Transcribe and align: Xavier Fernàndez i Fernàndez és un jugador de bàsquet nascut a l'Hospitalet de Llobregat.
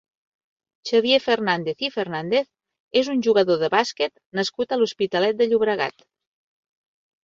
Xavier 0.91 1.19
Fernàndez 1.25 1.83
i 1.89 1.91
Fernàndez 1.99 2.49
és 3.03 3.13
un 3.15 3.23
jugador 3.29 3.63
de 3.67 3.73
bàsquet 3.77 4.17
nascut 4.43 4.71
a 4.77 4.83
l'Hospitalet 4.85 5.41
de 5.45 5.53
Llobregat. 5.55 6.13